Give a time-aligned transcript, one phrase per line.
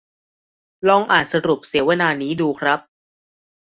[0.89, 2.79] ลองอ่านสรุปเสวนานี้ดูครับ